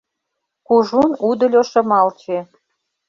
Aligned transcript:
Кужун 0.67 1.09
удыльо 1.29 1.61
Шымалче. 1.71 2.39